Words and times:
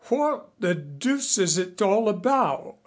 What 0.05 0.49
the 0.57 0.73
deuce 0.73 1.37
is 1.37 1.59
it 1.59 1.79
all 1.79 2.09
about? 2.09 2.77